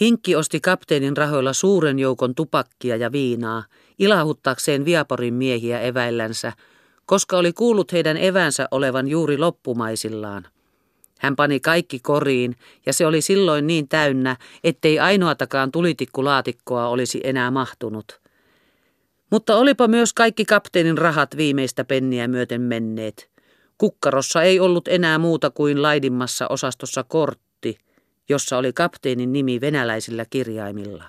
[0.00, 3.64] Hinkki osti kapteenin rahoilla suuren joukon tupakkia ja viinaa,
[3.98, 6.52] ilahuttaakseen Viaporin miehiä eväillänsä,
[7.06, 10.46] koska oli kuullut heidän evänsä olevan juuri loppumaisillaan.
[11.18, 12.56] Hän pani kaikki koriin,
[12.86, 18.20] ja se oli silloin niin täynnä, ettei ainoatakaan tulitikkulaatikkoa olisi enää mahtunut.
[19.30, 23.30] Mutta olipa myös kaikki kapteenin rahat viimeistä penniä myöten menneet.
[23.78, 27.47] Kukkarossa ei ollut enää muuta kuin laidimmassa osastossa kortti,
[28.28, 31.04] jossa oli kapteenin nimi venäläisillä kirjaimilla.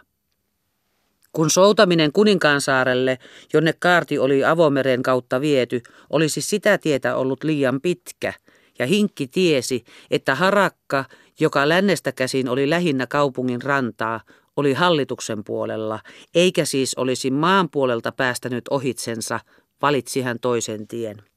[1.32, 3.20] Kun soutaminen Kuninkaansaarelle,
[3.54, 8.34] jonne kaarti oli avomeren kautta viety, olisi sitä tietä ollut liian pitkä,
[8.80, 11.06] ja Hinkki tiesi, että harakka,
[11.40, 14.22] joka lännestä käsin oli lähinnä kaupungin rantaa,
[14.56, 16.00] oli hallituksen puolella,
[16.36, 19.40] eikä siis olisi maan puolelta päästänyt ohitsensa,
[19.82, 21.29] valitsi hän toisen tien.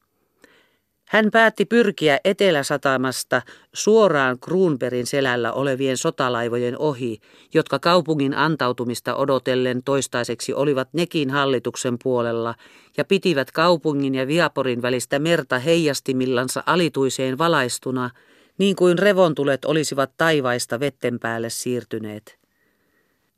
[1.13, 3.41] Hän päätti pyrkiä eteläsatamasta
[3.73, 7.19] suoraan Kruunberin selällä olevien sotalaivojen ohi,
[7.53, 12.55] jotka kaupungin antautumista odotellen toistaiseksi olivat nekin hallituksen puolella
[12.97, 18.09] ja pitivät kaupungin ja Viaporin välistä merta heijastimillansa alituiseen valaistuna,
[18.57, 22.39] niin kuin revontulet olisivat taivaista vetten päälle siirtyneet.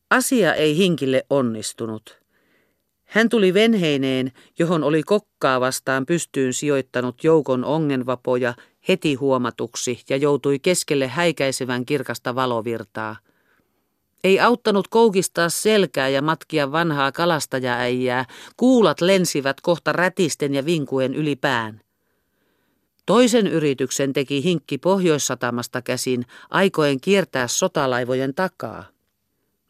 [0.10, 2.25] Asia ei hinkille onnistunut.
[3.06, 8.54] Hän tuli venheineen, johon oli kokkaa vastaan pystyyn sijoittanut joukon ongenvapoja
[8.88, 13.16] heti huomatuksi ja joutui keskelle häikäisevän kirkasta valovirtaa.
[14.24, 18.26] Ei auttanut koukistaa selkää ja matkia vanhaa kalastajaäijää,
[18.58, 21.82] kuulat lensivät kohta rätisten ja vinkuen yli pään.
[23.06, 28.95] Toisen yrityksen teki hinkki pohjoissatamasta käsin, aikoen kiertää sotalaivojen takaa.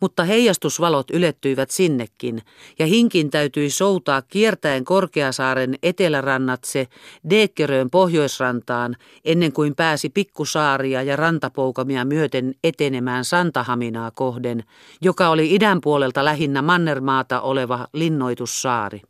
[0.06, 2.42] Mutta heijastusvalot ylettyivät sinnekin,
[2.80, 6.88] ja hinkin täytyi soutaa kiertäen Korkeasaaren etelärannatse
[7.30, 8.96] Deekkeröön pohjoisrantaan,
[9.26, 14.64] ennen kuin pääsi pikkusaaria ja rantapoukamia myöten etenemään Santahaminaa kohden,
[15.02, 19.02] joka oli idän puolelta lähinnä Mannermaata oleva linnoitussaari.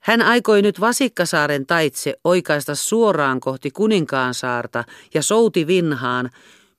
[0.00, 4.84] Hän aikoi nyt Vasikkasaaren taitse oikaista suoraan kohti Kuninkaansaarta
[5.14, 6.30] ja souti vinhaan,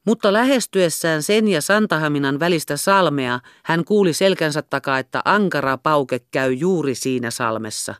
[0.08, 6.54] mutta lähestyessään sen ja Santahaminan välistä salmea hän kuuli selkänsä takaa, että ankara pauke käy
[6.54, 7.96] juuri siinä salmessa.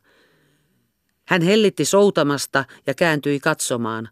[1.26, 4.10] Hän hellitti soutamasta ja kääntyi katsomaan.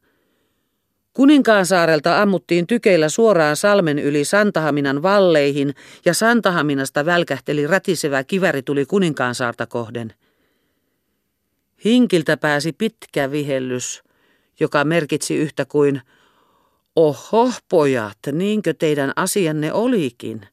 [1.13, 9.66] Kuninkaansaarelta ammuttiin tykeillä suoraan salmen yli Santahaminan valleihin ja Santahaminasta välkähteli rätisevä kiväri tuli Kuninkaansaarta
[9.66, 10.13] kohden.
[11.85, 14.03] Hinkiltä pääsi pitkä vihellys,
[14.59, 16.01] joka merkitsi yhtä kuin–
[16.95, 20.47] Oho, pojat, niinkö teidän asianne olikin?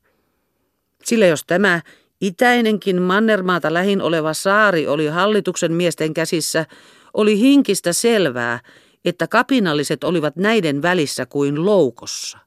[1.04, 1.80] Sillä jos tämä
[2.20, 6.66] itäinenkin Mannermaata lähin oleva saari oli hallituksen miesten käsissä,
[7.14, 8.60] oli hinkistä selvää,
[9.04, 12.38] että kapinalliset olivat näiden välissä kuin loukossa.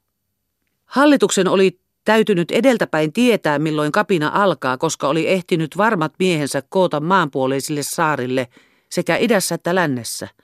[0.85, 7.83] Hallituksen oli täytynyt edeltäpäin tietää, milloin kapina alkaa, koska oli ehtinyt varmat miehensä koota maanpuoleisille
[7.83, 8.47] saarille
[8.89, 10.27] sekä idässä että lännessä–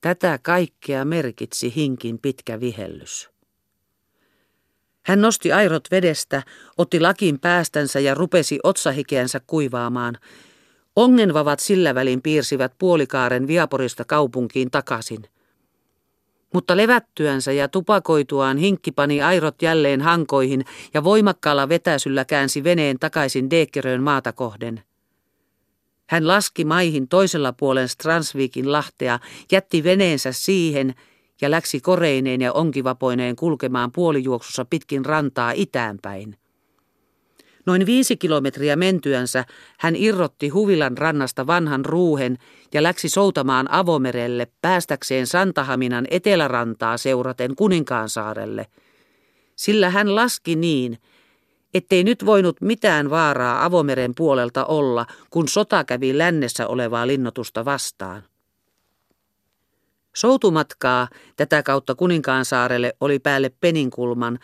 [0.00, 3.30] Tätä kaikkea merkitsi hinkin pitkä vihellys.
[5.02, 6.42] Hän nosti airot vedestä,
[6.78, 10.18] otti lakin päästänsä ja rupesi otsahikeänsä kuivaamaan.
[10.96, 15.22] Ongenvavat sillä välin piirsivät puolikaaren Viaporista kaupunkiin takaisin.
[16.54, 23.50] Mutta levättyänsä ja tupakoituaan hinkki pani airot jälleen hankoihin ja voimakkaalla vetäsyllä käänsi veneen takaisin
[23.50, 24.82] Deekkeröön maata kohden.
[26.10, 29.18] Hän laski maihin toisella puolen Stransvikin lahtea,
[29.52, 30.94] jätti veneensä siihen
[31.40, 36.36] ja läksi koreineen ja onkivapoineen kulkemaan puolijuoksussa pitkin rantaa itäänpäin.
[37.66, 39.44] Noin viisi kilometriä mentyänsä
[39.78, 42.38] hän irrotti Huvilan rannasta vanhan ruuhen
[42.74, 48.66] ja läksi soutamaan avomerelle päästäkseen Santahaminan etelärantaa seuraten Kuninkaansaarelle.
[49.56, 50.98] Sillä hän laski niin,
[51.74, 58.22] ettei nyt voinut mitään vaaraa avomeren puolelta olla, kun sota kävi lännessä olevaa linnotusta vastaan.
[60.16, 64.38] Soutumatkaa tätä kautta Kuninkaansaarelle oli päälle Peninkulman,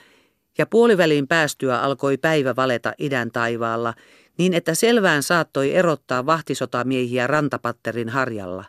[0.59, 3.95] ja puoliväliin päästyä alkoi päivä valeta idän taivaalla,
[4.39, 8.65] niin että selvään saattoi erottaa vahtisotamiehiä rantapatterin harjalla.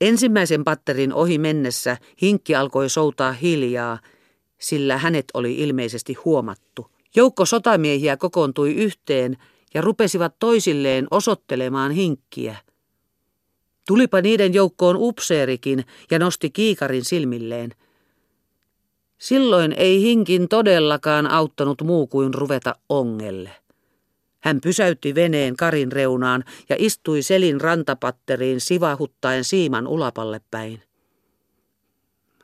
[0.00, 3.98] Ensimmäisen patterin ohi mennessä hinkki alkoi soutaa hiljaa,
[4.58, 6.93] sillä hänet oli ilmeisesti huomattu.
[7.16, 9.36] Joukko sotamiehiä kokoontui yhteen
[9.74, 12.56] ja rupesivat toisilleen osoittelemaan hinkkiä.
[13.86, 17.70] Tulipa niiden joukkoon upseerikin ja nosti kiikarin silmilleen.
[19.18, 23.50] Silloin ei hinkin todellakaan auttanut muu kuin ruveta ongelle.
[24.40, 30.82] Hän pysäytti veneen karin reunaan ja istui selin rantapatteriin sivahuttaen siiman ulapalle päin.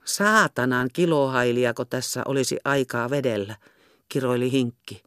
[0.04, 3.56] Saatanan kilohailiako tässä olisi aikaa vedellä,
[4.12, 5.02] kiroili hinkki.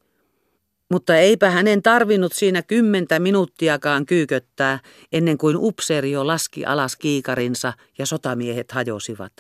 [0.90, 4.80] Mutta eipä hänen tarvinnut siinä kymmentä minuuttiakaan kyyköttää,
[5.12, 9.34] ennen kuin upseerio laski alas kiikarinsa ja sotamiehet hajosivat.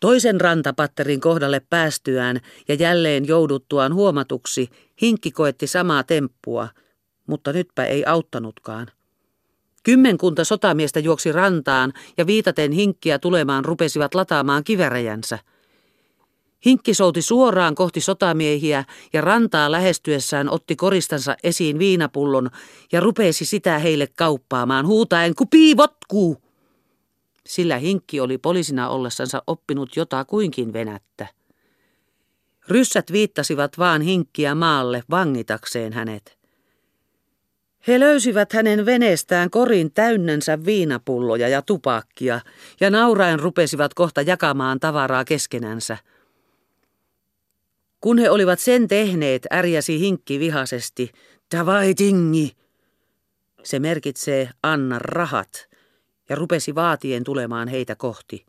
[0.00, 4.68] Toisen rantapatterin kohdalle päästyään ja jälleen jouduttuaan huomatuksi,
[5.02, 6.68] hinkki koetti samaa temppua,
[7.26, 8.86] mutta nytpä ei auttanutkaan.
[9.82, 15.38] Kymmenkunta sotamiestä juoksi rantaan ja viitaten hinkkiä tulemaan rupesivat lataamaan kiväräjänsä.
[16.66, 22.50] Hinkki souti suoraan kohti sotamiehiä ja rantaa lähestyessään otti koristansa esiin viinapullon
[22.92, 26.42] ja rupesi sitä heille kauppaamaan huutaen kupii votkuu.
[27.46, 31.26] Sillä hinkki oli poliisina ollessansa oppinut jotakuinkin venättä.
[32.68, 36.38] Ryssät viittasivat vaan hinkkiä maalle vangitakseen hänet.
[37.86, 42.40] He löysivät hänen veneestään korin täynnänsä viinapulloja ja tupakkia
[42.80, 45.96] ja nauraen rupesivat kohta jakamaan tavaraa keskenänsä.
[48.02, 51.12] Kun he olivat sen tehneet, ärjäsi hinkki vihasesti,
[51.56, 52.52] Davai tingi!
[53.62, 55.68] Se merkitsee anna rahat
[56.28, 58.46] ja rupesi vaatien tulemaan heitä kohti.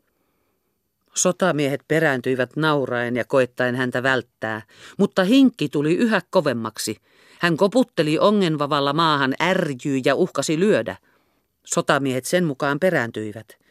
[1.14, 4.62] Sotamiehet perääntyivät nauraen ja koettaen häntä välttää,
[4.98, 6.96] mutta hinkki tuli yhä kovemmaksi.
[7.40, 10.96] Hän koputteli ongenvavalla maahan, ärjyi ja uhkasi lyödä.
[11.64, 13.63] Sotamiehet sen mukaan perääntyivät.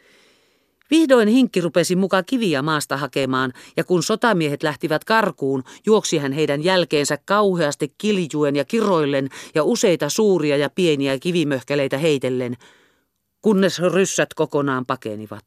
[0.90, 6.64] Vihdoin hinkki rupesi muka kiviä maasta hakemaan, ja kun sotamiehet lähtivät karkuun, juoksi hän heidän
[6.64, 12.56] jälkeensä kauheasti kiljuen ja kiroillen ja useita suuria ja pieniä kivimöhkäleitä heitellen,
[13.42, 15.44] kunnes ryssät kokonaan pakenivat.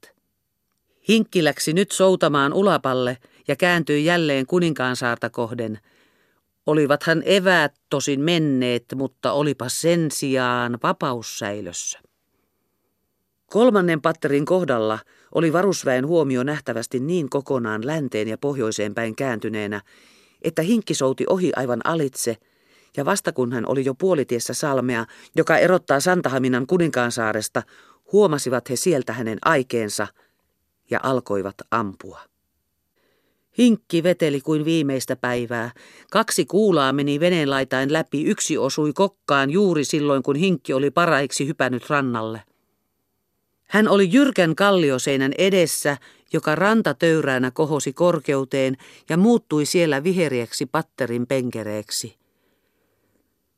[1.09, 3.17] Hinkki läksi nyt soutamaan ulapalle
[3.47, 5.79] ja kääntyi jälleen kuninkaansaarta kohden.
[6.65, 11.99] Olivathan eväät tosin menneet, mutta olipa sen sijaan vapaussäilössä.
[13.45, 14.99] Kolmannen patterin kohdalla
[15.35, 19.81] oli varusväen huomio nähtävästi niin kokonaan länteen ja pohjoiseen päin kääntyneenä,
[20.41, 22.37] että hinkki souti ohi aivan alitse,
[22.97, 27.63] ja vasta kun hän oli jo puolitiessä salmea, joka erottaa Santahaminan kuninkaansaaresta,
[28.11, 30.07] huomasivat he sieltä hänen aikeensa
[30.89, 32.19] ja alkoivat ampua.
[33.57, 35.71] Hinkki veteli kuin viimeistä päivää.
[36.11, 41.89] Kaksi kuulaa meni veneenlaitain läpi, yksi osui kokkaan juuri silloin, kun hinkki oli paraiksi hypännyt
[41.89, 42.43] rannalle.
[43.67, 45.97] Hän oli jyrkän kallioseinän edessä,
[46.33, 48.77] joka rantatöyräänä kohosi korkeuteen
[49.09, 52.15] ja muuttui siellä viheriäksi patterin penkereeksi.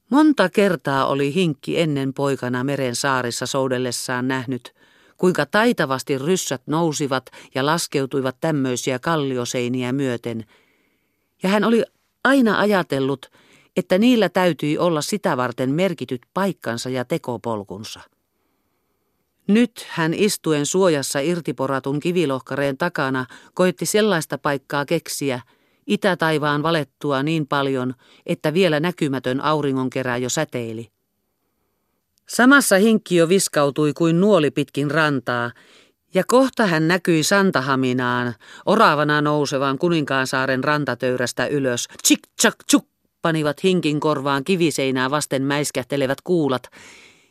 [0.09, 4.75] Monta kertaa oli hinkki ennen poikana meren saarissa soudellessaan nähnyt,
[5.17, 10.45] kuinka taitavasti ryssät nousivat ja laskeutuivat tämmöisiä kallioseiniä myöten.
[11.43, 11.83] Ja hän oli
[12.23, 13.31] aina ajatellut,
[13.77, 17.99] että niillä täytyi olla sitä varten merkityt paikkansa ja tekopolkunsa.
[19.49, 25.41] Nyt hän istuen suojassa irtiporatun kivilohkareen takana koitti sellaista paikkaa keksiä,
[25.87, 27.93] itätaivaan valettua niin paljon,
[28.25, 30.87] että vielä näkymätön auringonkerä jo säteili.
[32.27, 35.51] Samassa hinkki jo viskautui kuin nuoli pitkin rantaa,
[36.13, 38.33] ja kohta hän näkyi Santahaminaan,
[38.65, 41.87] oravana nousevan kuninkaansaaren rantatöyrästä ylös.
[42.03, 42.87] Tsik tsak tsuk
[43.21, 46.63] panivat hinkin korvaan kiviseinää vasten mäiskähtelevät kuulat,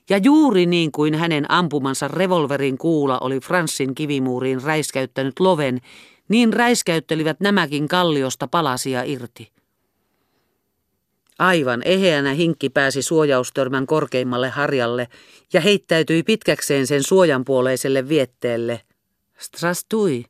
[0.08, 5.80] ja juuri niin kuin hänen ampumansa revolverin kuula oli Franssin kivimuuriin räiskäyttänyt loven,
[6.28, 9.52] niin räiskäyttelivät nämäkin kalliosta palasia irti.
[11.38, 15.08] Aivan eheänä hinkki pääsi suojaustörmän korkeimmalle harjalle
[15.52, 18.80] ja heittäytyi pitkäkseen sen suojanpuoleiselle vietteelle.
[19.38, 20.24] Strastui,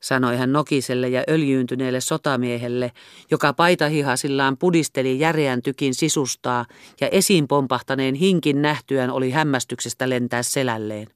[0.00, 2.92] sanoi hän nokiselle ja öljyyntyneelle sotamiehelle,
[3.30, 6.66] joka paitahihasillaan pudisteli järeän tykin sisustaa
[7.00, 11.06] ja esiin pompahtaneen hinkin nähtyään oli hämmästyksestä lentää selälleen.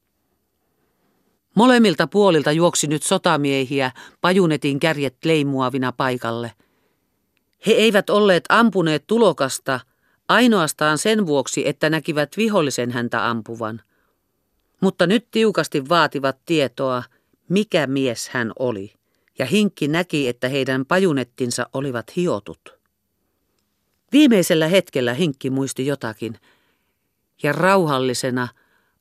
[1.54, 6.52] Molemmilta puolilta juoksi nyt sotamiehiä pajunetin kärjet leimuavina paikalle.
[7.66, 9.80] He eivät olleet ampuneet tulokasta
[10.28, 13.80] ainoastaan sen vuoksi, että näkivät vihollisen häntä ampuvan.
[14.80, 17.02] Mutta nyt tiukasti vaativat tietoa,
[17.52, 18.94] mikä mies hän oli,
[19.38, 22.74] ja Hinkki näki, että heidän pajunettinsa olivat hiotut.
[24.12, 26.38] Viimeisellä hetkellä Hinkki muisti jotakin,
[27.42, 28.48] ja rauhallisena,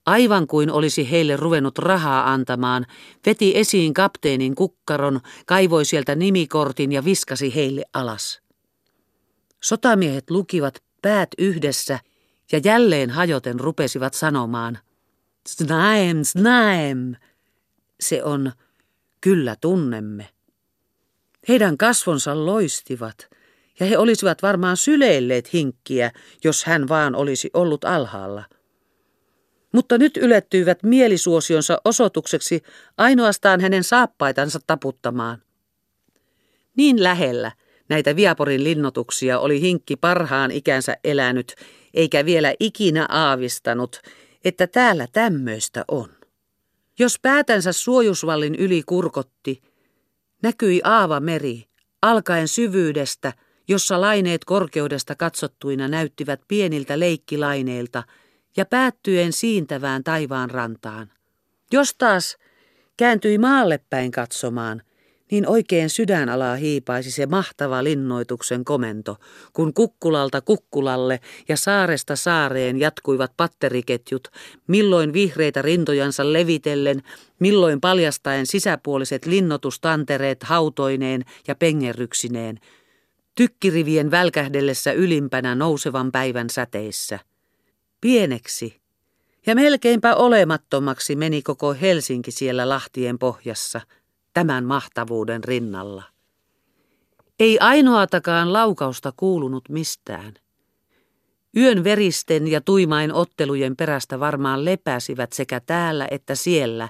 [0.06, 2.86] aivan kuin olisi heille ruvennut rahaa antamaan,
[3.26, 8.42] veti esiin kapteenin kukkaron, kaivoi sieltä nimikortin ja viskasi heille alas.
[9.64, 12.00] Sotamiehet lukivat päät yhdessä
[12.52, 14.80] ja jälleen hajoten rupesivat sanomaan,
[15.48, 17.16] Snaem, snaem!
[18.02, 18.52] Se on,
[19.22, 20.28] kyllä tunnemme.
[21.48, 23.30] Heidän kasvonsa loistivat,
[23.80, 26.12] ja he olisivat varmaan syleilleet hinkkiä,
[26.44, 28.44] jos hän vaan olisi ollut alhaalla.
[29.72, 32.62] Mutta nyt ylettyivät mielisuosionsa osoitukseksi
[32.98, 35.42] ainoastaan hänen saappaitansa taputtamaan.
[36.78, 37.52] Niin lähellä
[37.90, 41.56] näitä Viaporin linnotuksia oli Hinkki parhaan ikänsä elänyt,
[41.94, 44.02] eikä vielä ikinä aavistanut,
[44.46, 46.21] että täällä tämmöistä on.
[47.02, 49.62] Jos päätänsä suojusvallin yli kurkotti,
[50.44, 51.64] näkyi aava meri,
[52.02, 53.34] alkaen syvyydestä,
[53.68, 58.04] jossa laineet korkeudesta katsottuina näyttivät pieniltä leikkilaineilta
[58.58, 61.12] ja päättyen siintävään taivaan rantaan.
[61.72, 62.38] Jos taas
[62.98, 64.82] kääntyi maalle päin katsomaan–
[65.32, 69.18] niin oikein sydänalaa hiipaisi se mahtava linnoituksen komento,
[69.54, 71.20] kun kukkulalta kukkulalle
[71.50, 74.28] ja saaresta saareen jatkuivat patteriketjut,
[74.68, 77.04] milloin vihreitä rintojansa levitellen,
[77.40, 82.60] milloin paljastaen sisäpuoliset linnotustantereet hautoineen ja pengerryksineen,
[83.36, 87.20] tykkirivien välkähdellessä ylimpänä nousevan päivän säteissä.
[88.02, 88.82] Pieneksi
[89.46, 93.82] ja melkeinpä olemattomaksi meni koko Helsinki siellä lahtien pohjassa–
[94.34, 96.04] tämän mahtavuuden rinnalla.
[97.40, 100.34] Ei ainoatakaan laukausta kuulunut mistään.
[101.58, 106.90] Yön veristen ja tuimain ottelujen perästä varmaan lepäsivät sekä täällä että siellä,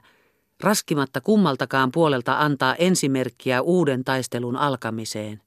[0.60, 5.42] raskimatta kummaltakaan puolelta antaa ensimerkkiä uuden taistelun alkamiseen.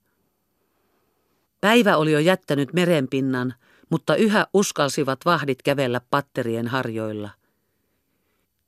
[1.60, 3.54] Päivä oli jo jättänyt merenpinnan,
[3.90, 7.30] mutta yhä uskalsivat vahdit kävellä patterien harjoilla.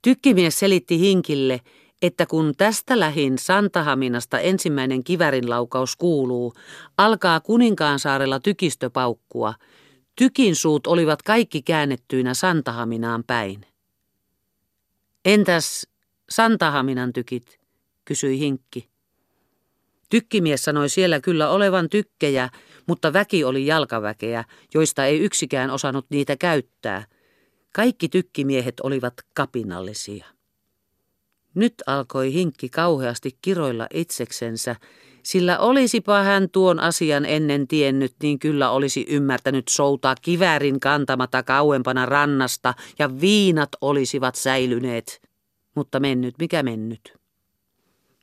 [0.03, 1.61] Tykkimies selitti Hinkille,
[2.03, 6.55] että kun tästä lähin Santahaminasta ensimmäinen kivärinlaukaus kuuluu,
[6.99, 9.55] alkaa Kuninkaansaarella tykistöpaukkua.
[10.17, 13.67] Tykin suut olivat kaikki käännettyinä Santahaminaan päin.
[15.25, 15.87] Entäs
[16.31, 17.59] Santahaminan tykit,
[18.05, 18.89] kysyi Hinkki.
[20.11, 22.49] Tykkimies sanoi siellä kyllä olevan tykkejä,
[22.87, 27.07] mutta väki oli jalkaväkeä, joista ei yksikään osannut niitä käyttää.
[27.73, 30.36] Kaikki tykkimiehet olivat kapinallisia.
[31.57, 34.77] Nyt alkoi hinkki kauheasti kiroilla itseksensä,
[35.23, 42.07] sillä olisipa hän tuon asian ennen tiennyt, niin kyllä olisi ymmärtänyt soutaa kivärin kantamata kauempana
[42.07, 45.21] rannasta ja viinat olisivat säilyneet.
[45.75, 47.17] Mutta mennyt, mikä mennyt.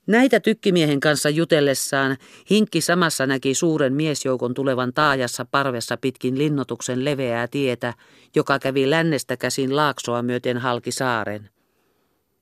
[0.07, 2.17] Näitä tykkimiehen kanssa jutellessaan
[2.49, 7.93] Hinkki samassa näki suuren miesjoukon tulevan taajassa parvessa pitkin linnotuksen leveää tietä,
[8.35, 11.52] joka kävi lännestä käsin laaksoa myöten halki saaren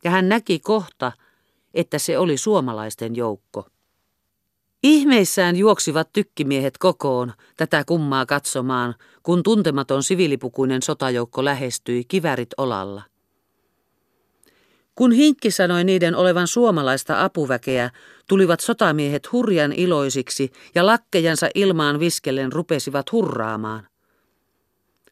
[0.03, 1.11] ja hän näki kohta,
[1.73, 3.67] että se oli suomalaisten joukko.
[4.83, 13.01] Ihmeissään juoksivat tykkimiehet kokoon tätä kummaa katsomaan, kun tuntematon siviilipukuinen sotajoukko lähestyi kivärit olalla.
[14.95, 17.89] Kun Hinkki sanoi niiden olevan suomalaista apuväkeä,
[18.27, 23.90] tulivat sotamiehet hurjan iloisiksi ja lakkejansa ilmaan viskellen rupesivat hurraamaan.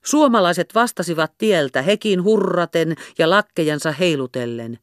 [0.06, 4.80] Suomalaiset vastasivat tieltä hekin hurraten ja lakkejansa heilutellen.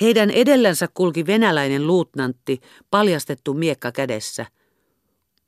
[0.00, 2.60] Heidän edellänsä kulki venäläinen luutnantti,
[2.90, 4.46] paljastettu miekka kädessä,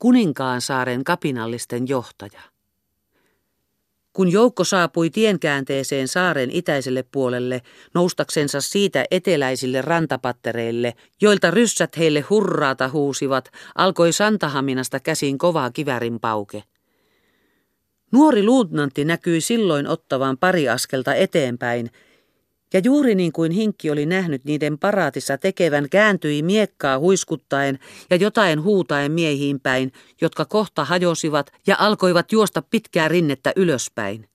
[0.03, 2.41] Kuninkaan saaren kapinallisten johtaja.
[4.13, 7.61] Kun joukko saapui tienkäänteeseen saaren itäiselle puolelle,
[7.93, 16.63] noustaksensa siitä eteläisille rantapattereille, joilta ryssät heille hurraata huusivat, alkoi Santahaminasta käsin kovaa kivärin pauke.
[18.13, 21.89] Nuori luutnantti näkyi silloin ottavan pari askelta eteenpäin,
[22.73, 27.79] ja juuri niin kuin Hinkki oli nähnyt niiden paraatissa tekevän, kääntyi miekkaa huiskuttaen
[28.09, 29.91] ja jotain huutaen miehiin päin,
[30.21, 34.32] jotka kohta hajosivat ja alkoivat juosta pitkää rinnettä ylöspäin.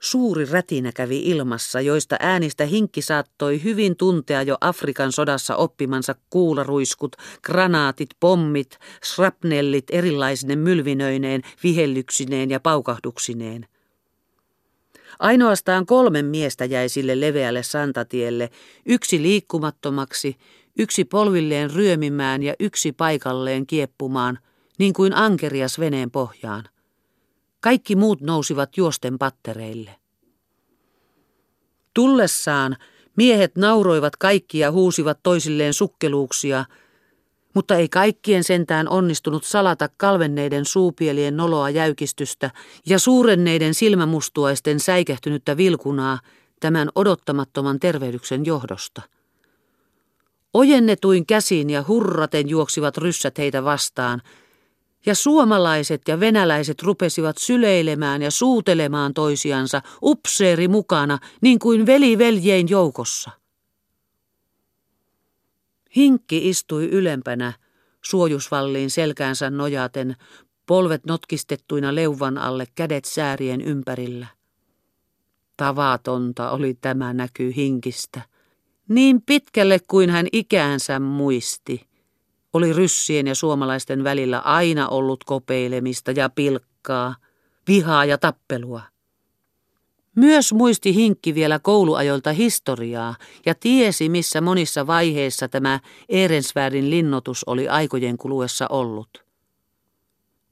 [0.00, 7.16] Suuri rätinä kävi ilmassa, joista äänistä hinkki saattoi hyvin tuntea jo Afrikan sodassa oppimansa kuularuiskut,
[7.42, 13.66] granaatit, pommit, shrapnellit erilaisine mylvinöineen, vihellyksineen ja paukahduksineen.
[15.18, 18.50] Ainoastaan kolmen miestä jäi sille leveälle santatielle,
[18.86, 20.36] yksi liikkumattomaksi,
[20.78, 24.38] yksi polvilleen ryömimään ja yksi paikalleen kieppumaan,
[24.78, 26.64] niin kuin ankerias veneen pohjaan.
[27.60, 29.90] Kaikki muut nousivat juosten pattereille.
[31.94, 32.76] Tullessaan
[33.16, 36.64] miehet nauroivat kaikki ja huusivat toisilleen sukkeluuksia,
[37.54, 42.50] mutta ei kaikkien sentään onnistunut salata kalvenneiden suupielien noloa jäykistystä
[42.86, 46.18] ja suurenneiden silmämustuaisten säikähtynyttä vilkunaa
[46.60, 49.02] tämän odottamattoman tervehdyksen johdosta.
[50.54, 54.22] Ojennetuin käsin ja hurraten juoksivat ryssät heitä vastaan–
[55.06, 62.68] ja suomalaiset ja venäläiset rupesivat syleilemään ja suutelemaan toisiansa upseeri mukana, niin kuin veli veljein
[62.68, 63.30] joukossa.
[65.96, 67.52] Hinkki istui ylempänä,
[68.02, 70.16] suojusvalliin selkäänsä nojaten,
[70.66, 74.26] polvet notkistettuina leuvan alle, kädet säärien ympärillä.
[75.56, 78.20] Tavatonta oli tämä näky hinkistä.
[78.88, 81.85] Niin pitkälle kuin hän ikäänsä muisti,
[82.56, 87.14] oli ryssien ja suomalaisten välillä aina ollut kopeilemista ja pilkkaa,
[87.68, 88.82] vihaa ja tappelua.
[90.16, 93.14] Myös muisti Hinkki vielä kouluajoilta historiaa
[93.46, 99.24] ja tiesi, missä monissa vaiheissa tämä Ehrensvärdin linnotus oli aikojen kuluessa ollut.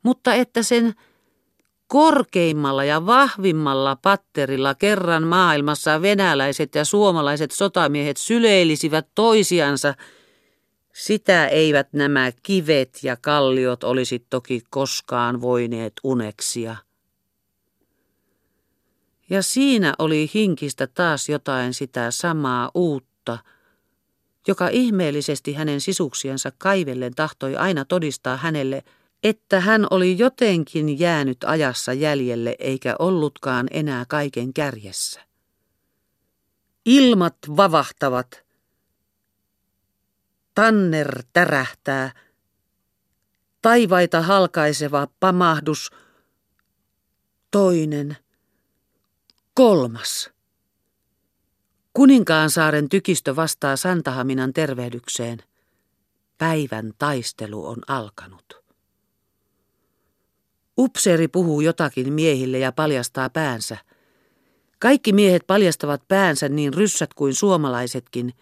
[0.03, 0.95] Mutta että sen
[1.87, 9.95] korkeimmalla ja vahvimmalla patterilla kerran maailmassa venäläiset ja suomalaiset sotamiehet syleilisivät toisiansa,
[10.95, 16.77] sitä eivät nämä kivet ja kalliot olisi toki koskaan voineet uneksia.
[19.31, 23.39] Ja siinä oli hinkistä taas jotain sitä samaa uutta,
[24.49, 28.83] joka ihmeellisesti hänen sisuksiensa kaivellen tahtoi aina todistaa hänelle,
[29.23, 35.21] että hän oli jotenkin jäänyt ajassa jäljelle eikä ollutkaan enää kaiken kärjessä.
[36.87, 38.44] Ilmat vavahtavat.
[40.55, 42.13] Tanner tärähtää.
[43.63, 45.91] Taivaita halkaiseva pamahdus.
[47.51, 48.17] Toinen.
[49.55, 50.31] Kolmas.
[51.93, 55.39] Kuninkaansaaren tykistö vastaa Santahaminan tervehdykseen.
[56.39, 58.65] Päivän taistelu on alkanut.
[60.79, 63.77] Upseeri puhuu jotakin miehille ja paljastaa päänsä.
[64.79, 68.35] Kaikki miehet paljastavat päänsä niin ryssät kuin suomalaisetkin.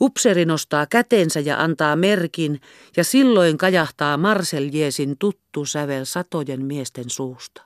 [0.00, 2.60] Upseeri nostaa kätensä ja antaa merkin,
[2.96, 7.62] ja silloin kajahtaa Marseljesin tuttu sävel satojen miesten suusta.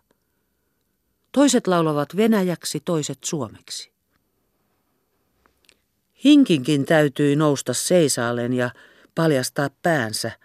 [1.32, 3.92] Toiset laulavat venäjäksi, toiset suomeksi.
[6.24, 8.70] Hinkinkin täytyi nousta seisaalleen ja
[9.14, 10.30] paljastaa päänsä–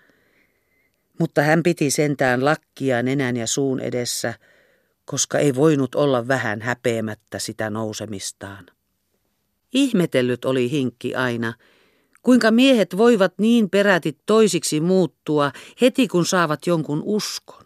[1.19, 4.33] mutta hän piti sentään lakkia nenän ja suun edessä,
[5.05, 8.65] koska ei voinut olla vähän häpeämättä sitä nousemistaan.
[9.73, 11.53] Ihmetellyt oli hinkki aina,
[12.23, 17.65] kuinka miehet voivat niin peräti toisiksi muuttua heti kun saavat jonkun uskon.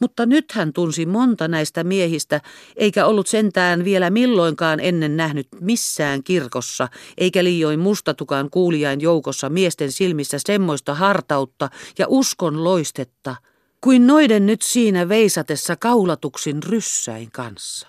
[0.00, 2.40] Mutta nyt hän tunsi monta näistä miehistä,
[2.76, 6.88] eikä ollut sentään vielä milloinkaan ennen nähnyt missään kirkossa,
[7.18, 13.36] eikä liioin mustatukan kuulijain joukossa miesten silmissä semmoista hartautta ja uskon loistetta,
[13.80, 17.88] kuin noiden nyt siinä veisatessa kaulatuksin ryssäin kanssa.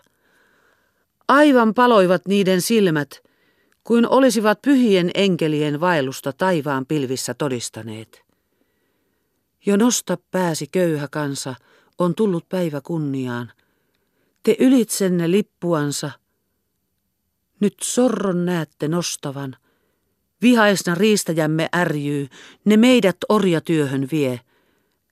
[1.28, 3.24] Aivan paloivat niiden silmät,
[3.86, 8.26] kuin olisivat pyhien enkelien vaellusta taivaan pilvissä todistaneet.
[9.66, 11.56] Jo nosta pääsi köyhä kansa,
[12.00, 13.52] on tullut päivä kunniaan.
[14.44, 16.12] Te ylitsenne lippuansa.
[17.60, 19.56] Nyt sorron näette nostavan.
[20.42, 22.28] Vihaisna riistäjämme ärjyy,
[22.66, 24.40] ne meidät orjatyöhön vie.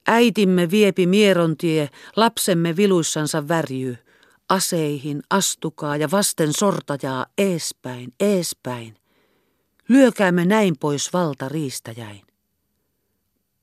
[0.08, 3.98] Äitimme viepi mierontie, lapsemme viluissansa värjyy.
[4.49, 8.97] Aseihin, astukaa ja vasten sortajaa eespäin, eespäin.
[9.88, 12.21] Lyökäämme näin pois valta riistäjäin.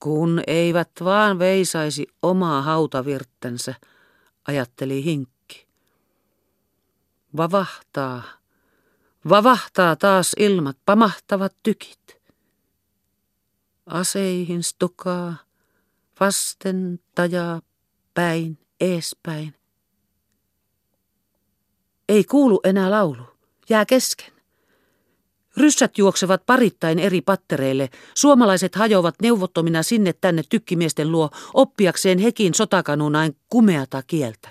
[0.01, 3.75] Kun eivät vaan veisaisi omaa hautavirttänsä,
[4.49, 5.67] ajatteli Hinkki.
[7.37, 8.23] Vavahtaa,
[9.29, 12.21] vavahtaa taas ilmat, pamahtavat tykit.
[13.87, 15.37] Aseihin stukaa,
[16.21, 17.63] vasten tajaa,
[18.15, 19.60] päin, eespäin.
[22.11, 23.23] Ei kuulu enää laulu,
[23.69, 24.33] jää kesken.
[25.57, 33.37] Ryssät juoksevat parittain eri pattereille, suomalaiset hajoavat neuvottomina sinne tänne tykkimiesten luo oppiakseen hekin sotakanunain
[33.49, 34.49] kumeata kieltä.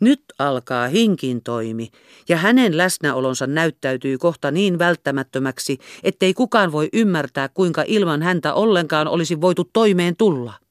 [0.00, 1.90] Nyt alkaa hinkin toimi,
[2.28, 9.08] ja hänen läsnäolonsa näyttäytyy kohta niin välttämättömäksi, ettei kukaan voi ymmärtää, kuinka ilman häntä ollenkaan
[9.08, 10.67] olisi voitu toimeen tulla.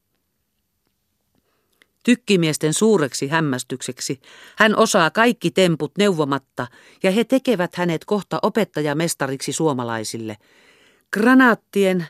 [2.07, 4.19] Tykkimiesten suureksi hämmästykseksi
[4.55, 6.67] hän osaa kaikki temput neuvomatta
[7.03, 10.37] ja he tekevät hänet kohta opettajamestariksi suomalaisille.
[11.13, 12.05] Granaattien,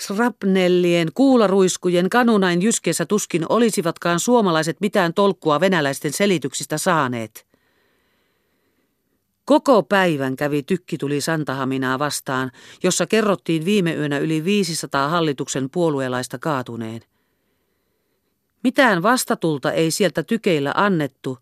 [0.00, 7.46] srapnellien, kuularuiskujen, kanunain jyskeessä tuskin olisivatkaan suomalaiset mitään tolkkua venäläisten selityksistä saaneet.
[9.44, 12.50] Koko päivän kävi tykki tuli Santahaminaa vastaan,
[12.82, 17.00] jossa kerrottiin viime yönä yli 500 hallituksen puolueelaista kaatuneen.
[18.64, 21.38] Mitään vastatulta ei sieltä tykeillä annettu,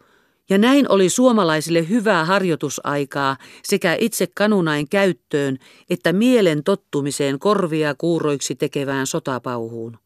[0.51, 5.59] ja näin oli suomalaisille hyvää harjoitusaikaa sekä itse kanunain käyttöön
[5.91, 9.99] että mielen tottumiseen korvia kuuroiksi tekevään sotapauhuun.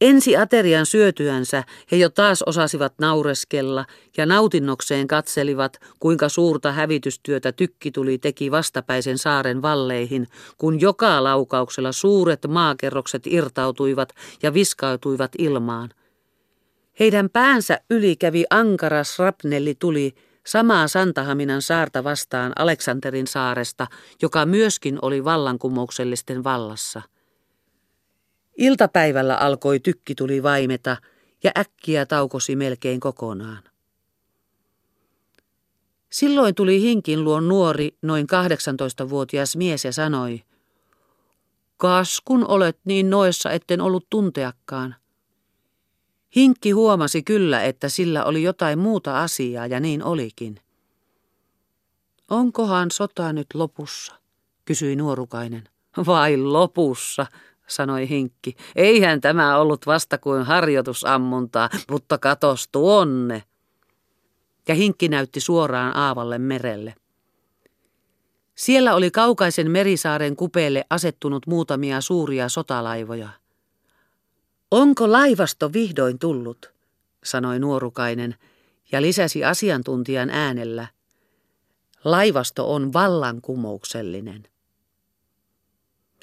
[0.00, 3.86] Ensi aterian syötyänsä he jo taas osasivat naureskella
[4.16, 10.26] ja nautinnokseen katselivat, kuinka suurta hävitystyötä tykkituli teki vastapäisen saaren valleihin,
[10.58, 14.08] kun joka laukauksella suuret maakerrokset irtautuivat
[14.42, 15.90] ja viskautuivat ilmaan.
[17.00, 20.14] Heidän päänsä yli kävi ankara srapnelli tuli
[20.46, 23.86] samaa Santahaminan saarta vastaan Aleksanterin saaresta,
[24.22, 27.02] joka myöskin oli vallankumouksellisten vallassa.
[28.60, 30.96] Iltapäivällä alkoi tykki tuli vaimeta
[31.44, 33.62] ja äkkiä taukosi melkein kokonaan.
[36.12, 40.42] Silloin tuli hinkin luon nuori, noin 18-vuotias mies ja sanoi,
[41.76, 44.94] Kas kun olet niin noissa, etten ollut tunteakaan.
[46.36, 50.60] Hinkki huomasi kyllä, että sillä oli jotain muuta asiaa ja niin olikin.
[52.30, 54.14] Onkohan sota nyt lopussa,
[54.64, 55.68] kysyi nuorukainen.
[56.06, 57.26] Vai lopussa,
[57.70, 58.56] sanoi Hinkki.
[58.76, 63.42] Eihän tämä ollut vasta kuin harjoitusammuntaa, mutta katos tuonne.
[64.68, 66.94] Ja Hinkki näytti suoraan aavalle merelle.
[68.54, 73.28] Siellä oli kaukaisen merisaaren kupeelle asettunut muutamia suuria sotalaivoja.
[74.70, 76.72] Onko laivasto vihdoin tullut,
[77.24, 78.34] sanoi nuorukainen
[78.92, 80.86] ja lisäsi asiantuntijan äänellä.
[82.04, 84.48] Laivasto on vallankumouksellinen.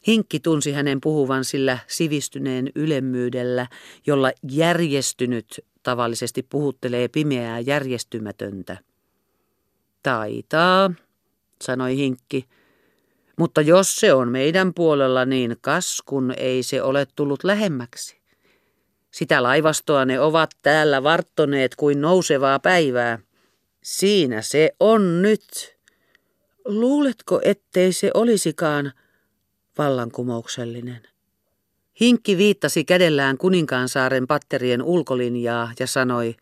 [0.08, 3.68] Hinkki tunsi hänen puhuvan sillä sivistyneen ylemmyydellä,
[4.08, 8.78] jolla järjestynyt tavallisesti puhuttelee pimeää järjestymätöntä.
[10.04, 10.92] Taitaa,
[11.64, 12.46] sanoi Hinkki.
[13.38, 18.18] Mutta jos se on meidän puolella, niin kas kun ei se ole tullut lähemmäksi.
[19.12, 23.20] Sitä laivastoa ne ovat täällä varttoneet kuin nousevaa päivää.
[23.84, 25.78] Siinä se on nyt.
[26.66, 28.92] Luuletko, ettei se olisikaan
[29.78, 31.02] vallankumouksellinen?
[32.02, 36.36] Hinkki viittasi kädellään Kuninkaansaaren patterien ulkolinjaa ja sanoi,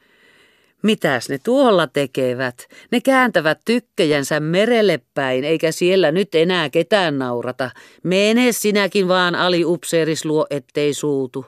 [0.85, 2.67] Mitäs ne tuolla tekevät?
[2.91, 7.71] Ne kääntävät tykkejänsä merelle päin, eikä siellä nyt enää ketään naurata.
[8.03, 11.45] Mene sinäkin vaan aliupseeris luo, ettei suutu.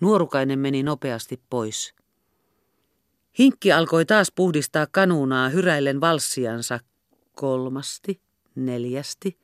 [0.00, 1.94] Nuorukainen meni nopeasti pois.
[3.38, 6.80] Hinkki alkoi taas puhdistaa kanuunaa hyräillen valssiansa
[7.34, 8.20] kolmasti,
[8.54, 9.38] neljästi.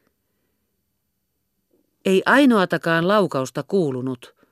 [2.05, 4.35] Ei ainoatakaan laukausta kuulunut–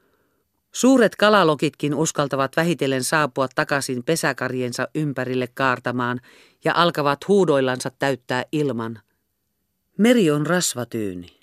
[0.72, 6.20] Suuret kalalokitkin uskaltavat vähitellen saapua takaisin pesäkarjensa ympärille kaartamaan
[6.64, 9.00] ja alkavat huudoillansa täyttää ilman.
[9.98, 11.40] Meri on rasvatyyni.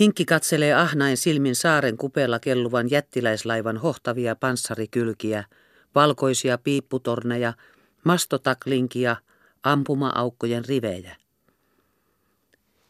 [0.00, 5.44] Hinkki katselee ahnain silmin saaren kupeella kelluvan jättiläislaivan hohtavia panssarikylkiä,
[5.94, 7.52] valkoisia piipputorneja,
[8.04, 9.16] mastotaklinkia,
[9.62, 11.19] ampuma-aukkojen rivejä.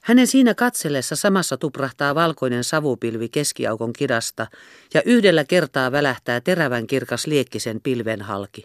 [0.00, 4.46] Hänen siinä katsellessa samassa tuprahtaa valkoinen savupilvi keskiaukon kidasta
[4.94, 8.64] ja yhdellä kertaa välähtää terävän kirkas liekkisen pilven halki.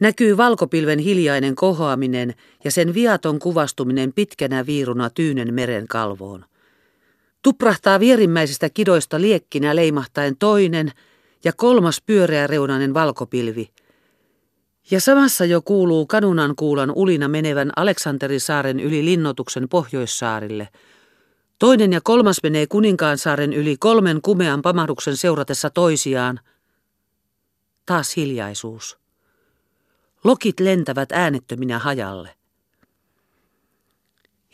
[0.00, 2.34] Näkyy valkopilven hiljainen kohoaminen
[2.64, 6.44] ja sen viaton kuvastuminen pitkänä viiruna Tyynen meren kalvoon.
[7.42, 10.92] Tuprahtaa vierimmäisistä kidoista liekkinä leimahtaen toinen
[11.44, 13.68] ja kolmas pyöreä reunainen valkopilvi–
[14.90, 20.68] ja samassa jo kuuluu kanunan kuulan ulina menevän Aleksanteri-saaren yli linnotuksen Pohjoissaarille.
[21.58, 26.40] Toinen ja kolmas menee Kuninkaansaaren yli kolmen kumean pamahduksen seuratessa toisiaan.
[27.86, 28.98] Taas hiljaisuus.
[30.24, 32.34] Lokit lentävät äänettöminä hajalle.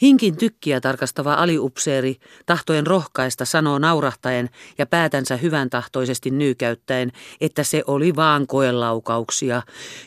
[0.02, 7.82] Hinkin tykkiä tarkastava aliupseeri, tahtojen rohkaista, sanoo naurahtaen ja päätänsä hyvän tahtoisesti nyykäyttäen, että se
[7.86, 9.62] oli vaan koelaukauksia.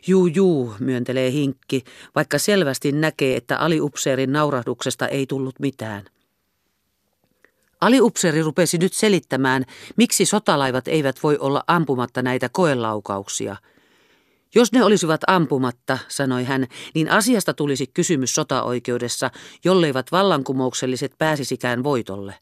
[0.08, 1.84] Juu, juu, myöntelee Hinkki,
[2.16, 6.06] vaikka selvästi näkee, että aliupseerin naurahduksesta ei tullut mitään.
[7.82, 9.66] Aliupseeri rupesi nyt selittämään,
[9.98, 13.56] miksi sotalaivat eivät voi olla ampumatta näitä koelaukauksia–
[14.56, 19.32] jos ne olisivat ampumatta, sanoi hän, niin asiasta tulisi kysymys sotaoikeudessa,
[19.64, 22.36] jolleivat vallankumoukselliset pääsisikään voitolle.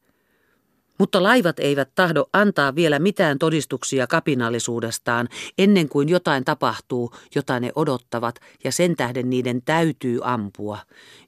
[0.99, 7.71] Mutta laivat eivät tahdo antaa vielä mitään todistuksia kapinallisuudestaan ennen kuin jotain tapahtuu, jota ne
[7.75, 10.79] odottavat, ja sen tähden niiden täytyy ampua.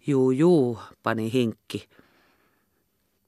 [0.08, 1.90] Juu, juu, pani hinkki.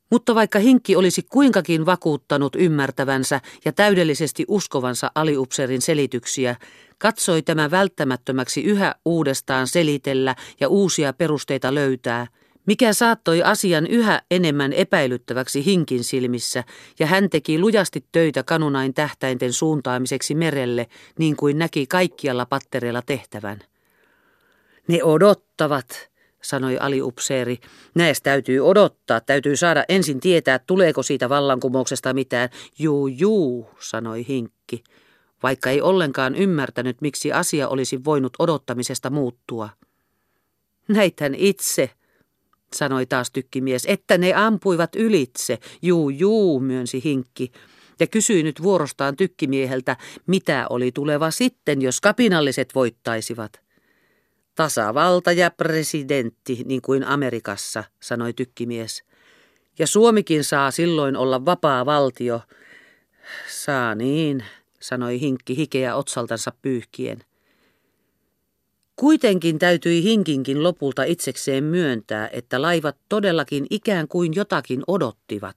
[0.09, 6.55] Mutta vaikka Hinkki olisi kuinkakin vakuuttanut ymmärtävänsä ja täydellisesti uskovansa aliupserin selityksiä,
[6.97, 12.27] katsoi tämä välttämättömäksi yhä uudestaan selitellä ja uusia perusteita löytää,
[12.65, 16.63] mikä saattoi asian yhä enemmän epäilyttäväksi Hinkin silmissä,
[16.99, 20.87] ja hän teki lujasti töitä kanunain tähtäinten suuntaamiseksi merelle,
[21.19, 23.59] niin kuin näki kaikkialla pattereilla tehtävän.
[24.87, 26.09] Ne odottavat,
[26.41, 27.57] sanoi aliupseeri.
[27.95, 32.49] Näes täytyy odottaa, täytyy saada ensin tietää, tuleeko siitä vallankumouksesta mitään.
[32.79, 34.83] Juu, juu, sanoi Hinkki,
[35.43, 39.69] vaikka ei ollenkaan ymmärtänyt, miksi asia olisi voinut odottamisesta muuttua.
[40.87, 41.89] Näithän itse,
[42.73, 45.57] sanoi taas tykkimies, että ne ampuivat ylitse.
[45.81, 47.51] Juu, juu, myönsi Hinkki.
[47.99, 49.97] ja kysyi nyt vuorostaan tykkimieheltä,
[50.27, 53.66] mitä oli tuleva sitten, jos kapinalliset voittaisivat.
[54.57, 59.03] Tasavalta ja presidentti, niin kuin Amerikassa, sanoi tykkimies.
[59.79, 62.41] Ja Suomikin saa silloin olla vapaa valtio.
[63.49, 64.43] Saa niin,
[64.79, 67.23] sanoi Hinkki hikeä otsaltansa pyyhkien.
[68.95, 75.55] Kuitenkin täytyi Hinkinkin lopulta itsekseen myöntää, että laivat todellakin ikään kuin jotakin odottivat.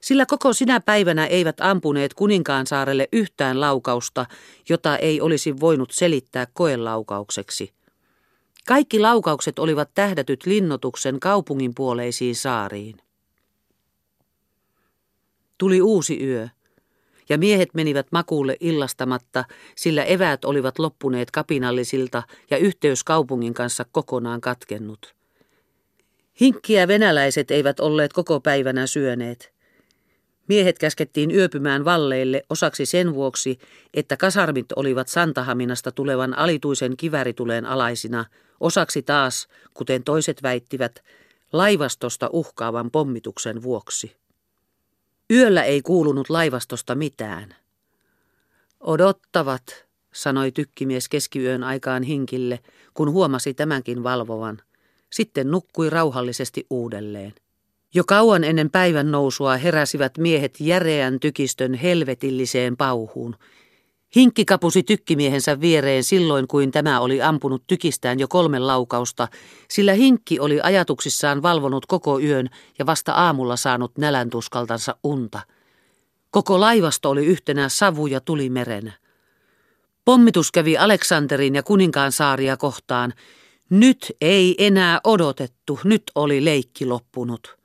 [0.00, 4.26] Sillä koko sinä päivänä eivät ampuneet kuninkaan saarelle yhtään laukausta,
[4.68, 7.76] jota ei olisi voinut selittää koelaukaukseksi.
[8.66, 12.96] Kaikki laukaukset olivat tähdätyt linnotuksen kaupungin puoleisiin saariin.
[15.58, 16.48] Tuli uusi yö
[17.28, 19.44] ja miehet menivät makuulle illastamatta,
[19.76, 25.14] sillä eväät olivat loppuneet kapinallisilta ja yhteys kaupungin kanssa kokonaan katkennut.
[26.40, 29.55] Hinkkiä venäläiset eivät olleet koko päivänä syöneet.
[30.48, 33.58] Miehet käskettiin yöpymään valleille osaksi sen vuoksi,
[33.94, 38.24] että kasarmit olivat Santahaminasta tulevan alituisen kivärituleen alaisina,
[38.60, 41.04] osaksi taas, kuten toiset väittivät,
[41.52, 44.16] laivastosta uhkaavan pommituksen vuoksi.
[45.30, 47.54] Yöllä ei kuulunut laivastosta mitään.
[48.80, 52.60] Odottavat, sanoi tykkimies keskiyön aikaan hinkille,
[52.94, 54.62] kun huomasi tämänkin valvovan.
[55.12, 57.34] Sitten nukkui rauhallisesti uudelleen.
[57.94, 63.36] Jo kauan ennen päivän nousua heräsivät miehet järeän tykistön helvetilliseen pauhuun–
[64.16, 69.28] Hinkki kapusi tykkimiehensä viereen silloin, kuin tämä oli ampunut tykistään jo kolme laukausta,
[69.68, 75.40] sillä Hinkki oli ajatuksissaan valvonut koko yön ja vasta aamulla saanut nälän tuskaltansa unta.
[76.30, 78.92] Koko laivasto oli yhtenä savu ja tuli meren.
[80.04, 83.12] Pommitus kävi Aleksanterin ja kuninkaan saaria kohtaan.
[83.70, 87.56] Nyt ei enää odotettu, nyt oli leikki loppunut.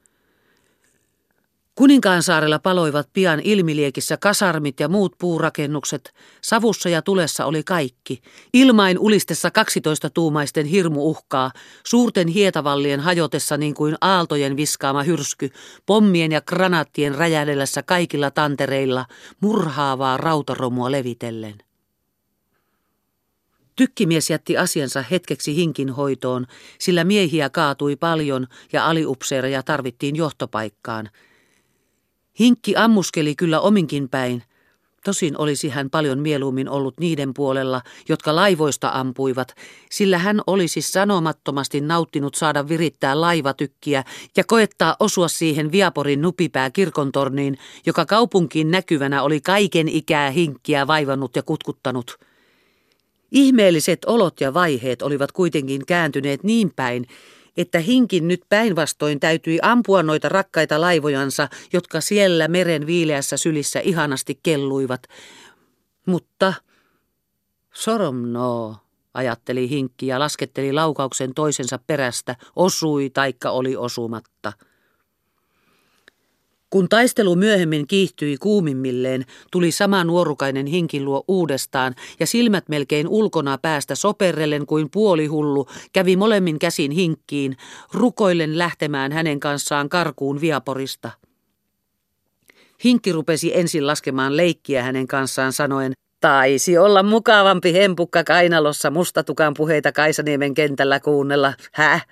[1.82, 6.14] Kuninkaansaarella paloivat pian ilmiliekissä kasarmit ja muut puurakennukset.
[6.42, 8.22] Savussa ja tulessa oli kaikki.
[8.54, 11.52] Ilmain ulistessa 12 tuumaisten hirmu uhkaa,
[11.86, 15.50] suurten hietavallien hajotessa niin kuin aaltojen viskaama hyrsky,
[15.86, 19.06] pommien ja granaattien räjähdellessä kaikilla tantereilla,
[19.40, 21.56] murhaavaa rautaromua levitellen.
[23.76, 26.46] Tykkimies jätti asiansa hetkeksi hinkin hoitoon,
[26.80, 31.10] sillä miehiä kaatui paljon ja aliupseereja tarvittiin johtopaikkaan–
[32.42, 34.44] Hinkki ammuskeli kyllä ominkin päin.
[35.04, 39.56] Tosin olisi hän paljon mieluummin ollut niiden puolella, jotka laivoista ampuivat,
[39.92, 44.04] sillä hän olisi sanomattomasti nauttinut saada virittää laivatykkiä
[44.38, 51.36] ja koettaa osua siihen Viaporin nupipää kirkontorniin, joka kaupunkiin näkyvänä oli kaiken ikää hinkkiä vaivannut
[51.36, 52.20] ja kutkuttanut.
[53.32, 57.08] Ihmeelliset olot ja vaiheet olivat kuitenkin kääntyneet niin päin,
[57.58, 64.40] että hinkin nyt päinvastoin täytyi ampua noita rakkaita laivojansa, jotka siellä meren viileässä sylissä ihanasti
[64.44, 65.04] kelluivat.
[66.06, 66.54] Mutta
[67.74, 68.78] soromno,
[69.14, 74.54] ajatteli hinkki ja lasketteli laukauksen toisensa perästä, osui taikka oli osumatta.
[76.72, 83.96] Kun taistelu myöhemmin kiihtyi kuumimmilleen, tuli sama nuorukainen hinkiluo uudestaan ja silmät melkein ulkona päästä
[83.96, 87.58] soperrellen kuin puolihullu kävi molemmin käsin hinkkiin,
[87.94, 91.12] rukoillen lähtemään hänen kanssaan karkuun Viaporista.
[92.84, 99.92] Hinkki rupesi ensin laskemaan leikkiä hänen kanssaan sanoen, taisi olla mukavampi hempukka kainalossa mustatukan puheita
[99.92, 102.08] Kaisaniemen kentällä kuunnella, häh?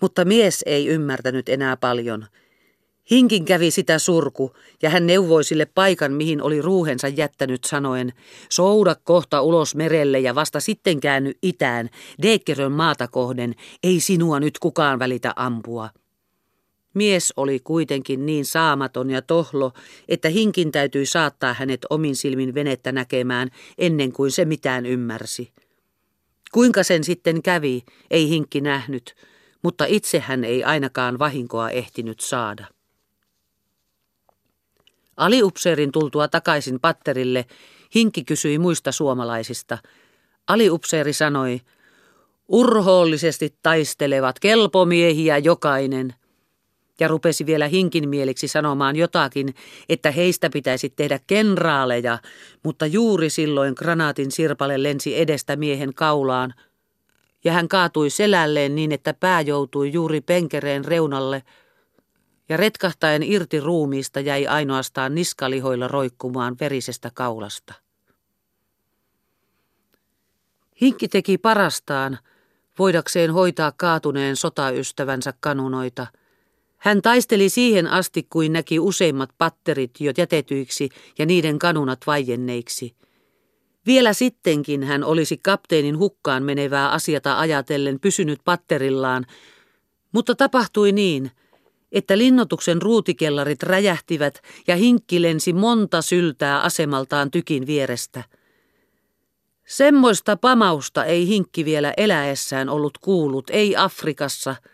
[0.00, 2.26] Mutta mies ei ymmärtänyt enää paljon–
[3.10, 8.12] Hinkin kävi sitä surku, ja hän neuvoi sille paikan, mihin oli ruuhensa jättänyt sanoen,
[8.48, 11.90] souda kohta ulos merelle ja vasta sitten käänny itään,
[12.22, 15.90] Deekkerön maata kohden, ei sinua nyt kukaan välitä ampua.
[16.94, 19.72] Mies oli kuitenkin niin saamaton ja tohlo,
[20.08, 25.52] että Hinkin täytyi saattaa hänet omin silmin venettä näkemään ennen kuin se mitään ymmärsi.
[26.52, 29.14] Kuinka sen sitten kävi, ei Hinkki nähnyt,
[29.62, 32.77] mutta itse hän ei ainakaan vahinkoa ehtinyt saada.
[35.18, 37.44] Aliupseerin tultua takaisin patterille,
[37.94, 39.78] Hinkki kysyi muista suomalaisista.
[40.48, 41.60] Aliupseeri sanoi,
[42.48, 46.14] urhoollisesti taistelevat kelpomiehiä jokainen.
[47.00, 49.54] Ja rupesi vielä hinkin mieliksi sanomaan jotakin,
[49.88, 52.18] että heistä pitäisi tehdä kenraaleja,
[52.62, 56.54] mutta juuri silloin granaatin sirpale lensi edestä miehen kaulaan,
[57.44, 61.42] ja hän kaatui selälleen niin, että pää joutui juuri penkereen reunalle–
[62.48, 67.74] ja retkahtaen irti ruumiista jäi ainoastaan niskalihoilla roikkumaan verisestä kaulasta.
[70.80, 72.18] Hinkki teki parastaan,
[72.78, 76.06] voidakseen hoitaa kaatuneen sotaystävänsä kanunoita,
[76.78, 82.94] Hän taisteli siihen asti, kuin näki useimmat patterit jo jätetyiksi ja niiden kanunat vaienneiksi.
[83.86, 89.26] Vielä sittenkin hän olisi kapteenin hukkaan menevää asiata ajatellen pysynyt patterillaan,
[90.12, 91.30] mutta tapahtui niin,
[91.92, 98.24] että linnotuksen ruutikellarit räjähtivät ja hinkki lensi monta syltää asemaltaan tykin vierestä.
[99.66, 104.56] Semmoista pamausta ei hinkki vielä eläessään ollut kuullut, ei Afrikassa–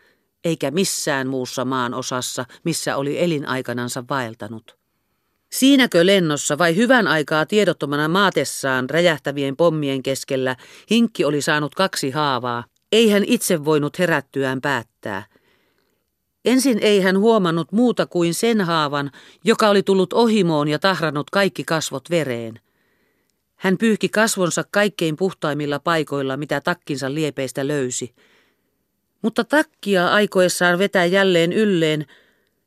[0.44, 4.76] eikä missään muussa maan osassa, missä oli elinaikanansa vaeltanut.
[5.52, 10.56] Siinäkö lennossa vai hyvän aikaa tiedottomana maatessaan räjähtävien pommien keskellä
[10.90, 15.26] hinkki oli saanut kaksi haavaa, ei hän itse voinut herättyään päättää.
[16.44, 19.10] Ensin ei hän huomannut muuta kuin sen haavan,
[19.44, 22.60] joka oli tullut ohimoon ja tahrannut kaikki kasvot vereen.
[23.56, 28.14] Hän pyyhki kasvonsa kaikkein puhtaimmilla paikoilla, mitä takkinsa liepeistä löysi–
[29.24, 32.06] mutta takkia aikoessaan vetää jälleen ylleen,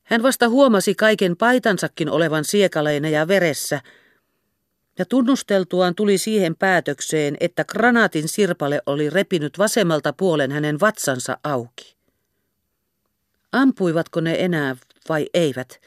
[0.04, 3.82] hän vasta huomasi kaiken paitansakin olevan siekaleina ja veressä,
[5.00, 11.97] ja tunnusteltuaan tuli siihen päätökseen, että granaatin sirpale oli repinyt vasemmalta puolen hänen vatsansa auki.
[13.58, 14.76] Ampuivatko ne enää
[15.10, 15.82] vai eivät?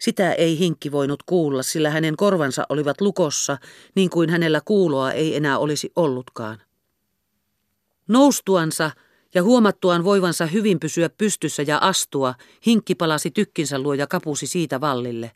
[0.00, 3.58] Sitä ei hinkki voinut kuulla, sillä hänen korvansa olivat lukossa,
[3.94, 6.62] niin kuin hänellä kuuloa ei enää olisi ollutkaan.
[8.08, 8.90] Noustuansa
[9.34, 12.34] ja huomattuaan voivansa hyvin pysyä pystyssä ja astua,
[12.66, 15.30] hinkki palasi tykkinsä luo ja kapusi siitä vallille.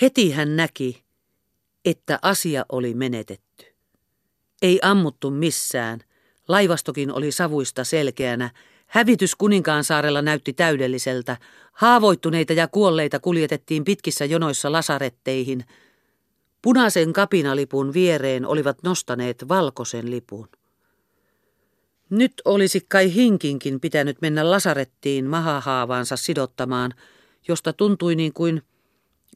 [0.00, 1.04] Heti hän näki,
[1.84, 3.64] että asia oli menetetty.
[4.62, 6.00] Ei ammuttu missään.
[6.48, 8.50] Laivastokin oli savuista selkeänä.
[8.88, 11.36] Hävitys kuninkaan saarella näytti täydelliseltä.
[11.72, 15.64] Haavoittuneita ja kuolleita kuljetettiin pitkissä jonoissa lasaretteihin.
[16.62, 20.48] Punaisen kapinalipun viereen olivat nostaneet valkoisen lipun.
[22.10, 26.94] Nyt olisi kai hinkinkin pitänyt mennä lasarettiin mahahaavaansa sidottamaan,
[27.48, 28.62] josta tuntui niin kuin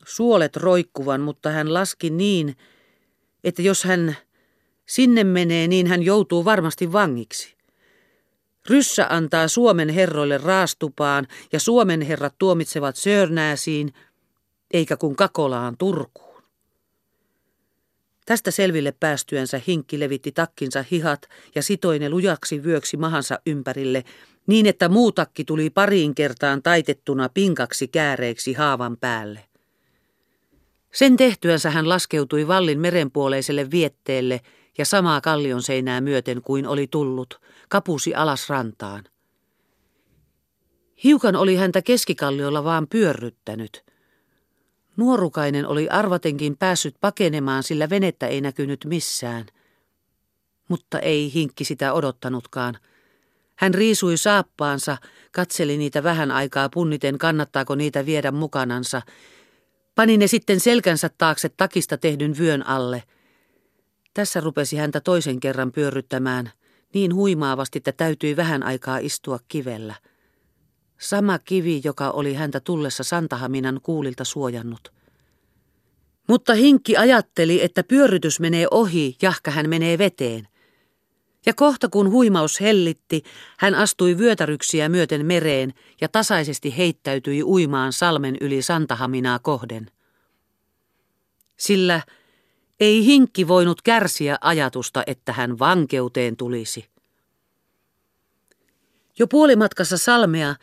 [0.06, 2.56] suolet roikkuvan, mutta hän laski niin,
[3.44, 4.16] että jos hän
[4.86, 7.61] sinne menee, niin hän joutuu varmasti vangiksi.
[8.68, 13.92] Ryssä antaa Suomen herroille raastupaan ja Suomen herrat tuomitsevat Sörnääsiin,
[14.70, 16.42] eikä kun Kakolaan Turkuun.
[18.26, 24.04] Tästä selville päästyänsä hinkki levitti takkinsa hihat ja sitoi ne lujaksi vyöksi mahansa ympärille,
[24.46, 29.44] niin että muu takki tuli pariin kertaan taitettuna pinkaksi kääreeksi haavan päälle.
[30.92, 34.40] Sen tehtyänsä hän laskeutui vallin merenpuoleiselle vietteelle
[34.78, 39.04] ja samaa kallion seinää myöten kuin oli tullut, kapusi alas rantaan.
[41.04, 43.82] Hiukan oli häntä keskikalliolla vaan pyörryttänyt–
[44.96, 49.46] Nuorukainen oli arvatenkin päässyt pakenemaan, sillä venettä ei näkynyt missään.
[50.68, 52.78] Mutta ei hinkki sitä odottanutkaan.
[53.56, 54.96] Hän riisui saappaansa,
[55.32, 59.02] katseli niitä vähän aikaa punniten, kannattaako niitä viedä mukanansa.
[59.94, 63.02] Pani ne sitten selkänsä taakse takista tehdyn vyön alle.
[64.14, 66.50] Tässä rupesi häntä toisen kerran pyörryttämään,
[66.94, 69.94] niin huimaavasti, että täytyi vähän aikaa istua kivellä.
[71.00, 74.92] Sama kivi, joka oli häntä tullessa Santahaminan kuulilta suojannut.
[76.28, 80.48] Mutta Hinkki ajatteli, että pyörrytys menee ohi, jahka hän menee veteen.
[81.46, 83.22] Ja kohta kun huimaus hellitti,
[83.58, 89.90] hän astui vyötäryksiä myöten mereen ja tasaisesti heittäytyi uimaan salmen yli Santahaminaa kohden.
[91.56, 92.00] Sillä
[92.82, 96.84] ei Hinkki voinut kärsiä ajatusta, että hän vankeuteen tulisi.
[99.18, 100.54] Jo puolimatkassa salmea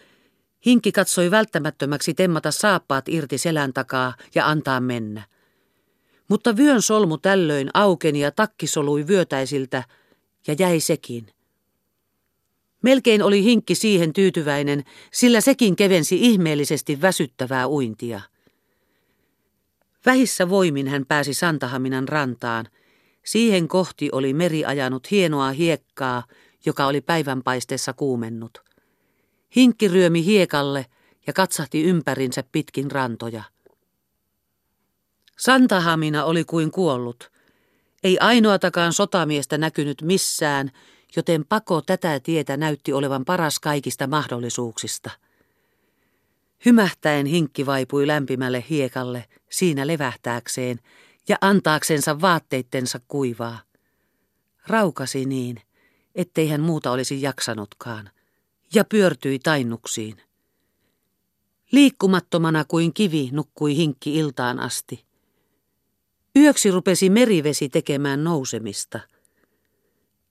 [0.65, 5.23] Hinkki katsoi välttämättömäksi temmata saappaat irti selän takaa ja antaa mennä.
[6.27, 9.83] Mutta vyön solmu tällöin aukeni ja takki solui vyötäisiltä
[10.47, 11.27] ja jäi sekin.
[12.81, 18.21] Melkein oli hinkki siihen tyytyväinen, sillä sekin kevensi ihmeellisesti väsyttävää uintia.
[20.09, 22.65] Vähissä voimin hän pääsi Santahaminan rantaan.
[23.25, 26.23] Siihen kohti oli meri ajanut hienoa hiekkaa,
[26.65, 28.63] joka oli päivänpaisteessa kuumennut.
[29.55, 30.85] Hinkki ryömi hiekalle
[31.27, 33.43] ja katsahti ympärinsä pitkin rantoja.
[35.37, 37.31] Santahamina oli kuin kuollut.
[38.03, 40.71] Ei ainoatakaan sotamiestä näkynyt missään,
[41.15, 45.09] joten pako tätä tietä näytti olevan paras kaikista mahdollisuuksista.
[46.65, 50.79] Hymähtäen hinkki vaipui lämpimälle hiekalle, siinä levähtääkseen
[51.27, 53.59] ja antaaksensa vaatteittensa kuivaa.
[54.67, 55.61] Raukasi niin,
[56.15, 58.09] ettei hän muuta olisi jaksanutkaan
[58.73, 60.21] ja pyörtyi tainnuksiin.
[61.71, 65.05] Liikkumattomana kuin kivi nukkui hinkki iltaan asti.
[66.35, 68.99] Yöksi rupesi merivesi tekemään nousemista.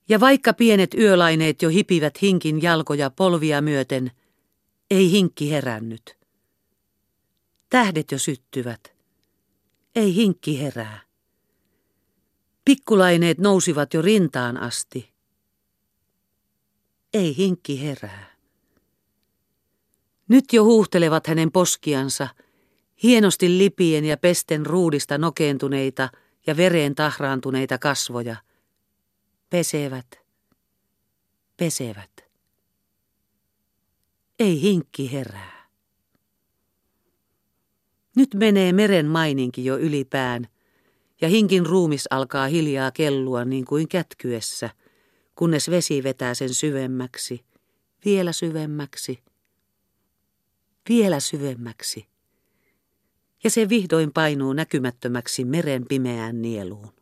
[0.09, 4.11] Ja vaikka pienet yölaineet jo hipivät hinkin jalkoja polvia myöten,
[4.91, 6.17] Ei hinkki herännyt.
[7.71, 8.98] Tähdet jo syttyvät.
[9.95, 11.01] Ei hinkki herää.
[12.65, 15.13] Pikkulaineet nousivat jo rintaan asti.
[17.15, 18.37] Ei hinkki herää.
[20.29, 22.29] Nyt jo huuhtelevat hänen poskiansa,
[23.03, 26.09] hienosti lipien ja pesten ruudista nokeentuneita
[26.47, 28.37] ja vereen tahraantuneita kasvoja.
[29.51, 30.21] Pesevät,
[31.57, 32.11] pesevät.
[34.39, 35.58] Ei hinkki herää.
[38.19, 40.49] Nyt menee meren maininki jo ylipään,
[41.21, 44.71] ja hinkin ruumis alkaa hiljaa kellua niin kuin kätkyessä,
[45.35, 47.45] kunnes vesi vetää sen syvemmäksi,
[48.05, 49.19] vielä syvemmäksi,
[50.89, 52.07] vielä syvemmäksi.
[53.45, 56.98] Ja se vihdoin painuu näkymättömäksi meren pimeään nieluun.